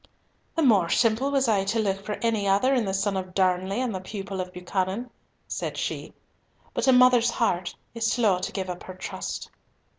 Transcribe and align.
"The 0.55 0.63
more 0.63 0.89
simple 0.89 1.29
was 1.29 1.47
I 1.47 1.63
to 1.65 1.77
look 1.77 2.03
for 2.03 2.13
any 2.23 2.47
other 2.47 2.73
in 2.73 2.85
the 2.85 2.91
son 2.95 3.15
of 3.15 3.35
Darnley 3.35 3.79
and 3.81 3.93
the 3.93 3.99
pupil 4.01 4.41
of 4.41 4.51
Buchanan," 4.51 5.11
said 5.47 5.77
she, 5.77 6.11
"but 6.73 6.87
a 6.87 6.91
mother's 6.91 7.29
heart 7.29 7.75
is 7.93 8.11
slow 8.11 8.39
to 8.39 8.51
give 8.51 8.67
up 8.67 8.81
her 8.85 8.95
trust." 8.95 9.51